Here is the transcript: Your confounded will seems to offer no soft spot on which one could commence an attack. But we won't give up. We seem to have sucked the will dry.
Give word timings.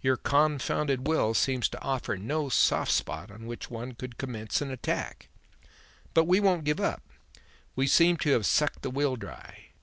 Your 0.00 0.16
confounded 0.16 1.06
will 1.06 1.34
seems 1.34 1.68
to 1.68 1.82
offer 1.82 2.16
no 2.16 2.48
soft 2.48 2.90
spot 2.90 3.30
on 3.30 3.44
which 3.44 3.68
one 3.68 3.92
could 3.92 4.16
commence 4.16 4.62
an 4.62 4.70
attack. 4.70 5.28
But 6.14 6.24
we 6.24 6.40
won't 6.40 6.64
give 6.64 6.80
up. 6.80 7.02
We 7.74 7.86
seem 7.86 8.16
to 8.20 8.30
have 8.30 8.46
sucked 8.46 8.80
the 8.80 8.88
will 8.90 9.16
dry. 9.16 9.66